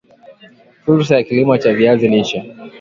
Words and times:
Fursa 0.87 1.07
za 1.17 1.21
kilimo 1.27 1.57
cha 1.61 1.73
viazi 1.79 2.07
lishe 2.17 2.47